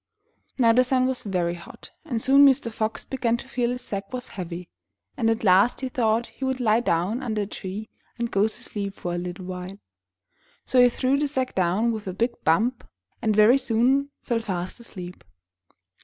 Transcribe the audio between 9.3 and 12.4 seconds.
while. So he threw the sack down with a big